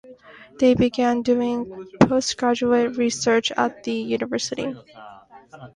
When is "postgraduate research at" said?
1.99-3.83